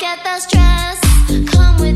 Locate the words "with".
1.80-1.93